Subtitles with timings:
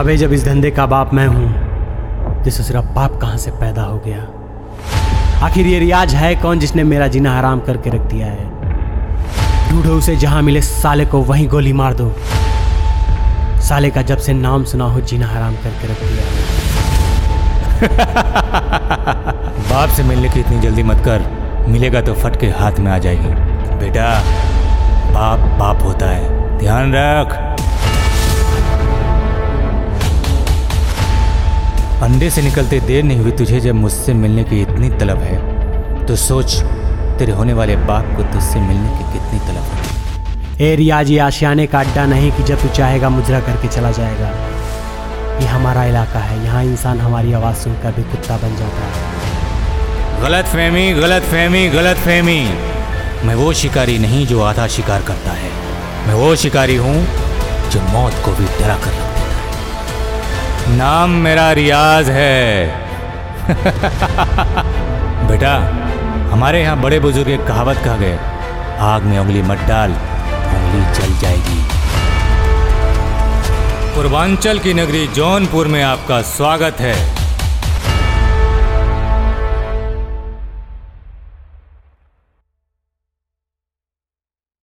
[0.00, 3.98] अबे जब इस धंधे का बाप मैं हूँ तो ससुरा बाप कहाँ से पैदा हो
[3.98, 4.18] गया?
[5.46, 8.44] आखिर ये रियाज है कौन जिसने मेरा जीना हराम करके रख दिया है?
[9.70, 12.14] ढूंढो उसे जहाँ मिले साले को वहीं गोली मार दो।
[13.60, 16.56] साले का जब से नाम सुना हो जीना हराम करके रख दिया है।
[19.70, 21.20] बाप से मिलने की इतनी जल्दी मत कर।
[21.68, 23.28] मिलेगा तो फट के हाथ में आ जाएगी।
[23.78, 24.20] बेटा,
[25.10, 27.47] बाप बाप होता है। ध्यान रख।
[32.08, 36.14] अंडे से निकलते देर नहीं हुई तुझे जब मुझसे मिलने की इतनी तलब है। तो
[36.16, 36.54] सोच
[37.18, 41.66] तेरे होने वाले बाप को तुझसे मिलने की कितनी तलब है। ए रियाज ये आशियाने
[41.66, 44.30] का अड्डा नहीं कि जब तू चाहेगा मुजरा करके चला जाएगा।
[45.40, 50.46] ये हमारा इलाका है यहाँ इंसान हमारी आवाज़ सुनकर भी कुत्ता बन जाता है। गलत
[50.54, 52.40] फहमी गलत फहमी गलत फहमी।
[53.26, 55.52] मैं वो शिकारी नहीं जो आधा शिकार करता है।
[56.06, 56.96] मैं वो शिकारी हूँ
[57.70, 59.17] जो मौत को भी डरा कर रख देता है।
[60.68, 62.66] नाम मेरा रियाज है।
[65.28, 65.52] बेटा,
[66.32, 68.18] हमारे यहाँ बड़े बुज़ुर्ग एक कहावत कहा गए
[68.80, 71.60] आग में उंगली मत डाल, उंगली जल जाएगी।
[73.94, 77.27] पूर्वांचल की नगरी जौनपुर में आपका स्वागत है।